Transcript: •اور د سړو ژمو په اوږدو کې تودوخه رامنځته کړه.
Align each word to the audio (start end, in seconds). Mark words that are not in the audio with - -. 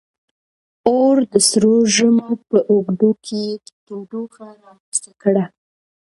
•اور 0.89 1.15
د 1.31 1.33
سړو 1.49 1.75
ژمو 1.95 2.31
په 2.49 2.57
اوږدو 2.71 3.11
کې 3.25 3.43
تودوخه 3.85 4.47
رامنځته 4.63 5.11
کړه. 5.21 5.45